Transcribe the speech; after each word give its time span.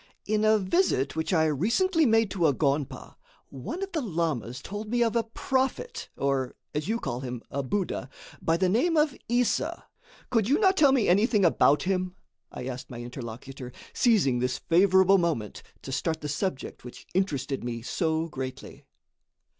"In 0.25 0.43
a 0.43 0.57
visit 0.57 1.15
which 1.15 1.31
I 1.31 1.45
recently 1.45 2.07
made 2.07 2.31
to 2.31 2.47
a 2.47 2.53
gonpa, 2.55 3.17
one 3.49 3.83
of 3.83 3.91
the 3.91 4.01
lamas 4.01 4.59
told 4.59 4.89
me 4.89 5.03
of 5.03 5.15
a 5.15 5.21
prophet, 5.21 6.09
or, 6.17 6.55
as 6.73 6.87
you 6.87 6.99
call 6.99 7.19
him, 7.19 7.43
a 7.51 7.61
buddha, 7.61 8.09
by 8.41 8.57
the 8.57 8.67
name 8.67 8.97
of 8.97 9.15
Issa. 9.29 9.85
Could 10.31 10.49
you 10.49 10.57
not 10.57 10.75
tell 10.75 10.91
me 10.91 11.07
anything 11.07 11.45
about 11.45 11.83
him?" 11.83 12.15
I 12.51 12.65
asked 12.65 12.89
my 12.89 12.99
interlocutor, 12.99 13.71
seizing 13.93 14.39
this 14.39 14.57
favorable 14.57 15.19
moment 15.19 15.61
to 15.83 15.91
start 15.91 16.21
the 16.21 16.27
subject 16.29 16.83
which 16.83 17.05
interested 17.13 17.63
me 17.63 17.83
so 17.83 18.27
greatly. 18.27 18.87